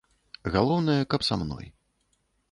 Галоўнае, 0.53 0.95
каб 1.13 1.25
са 1.27 1.37
мной. 1.41 1.65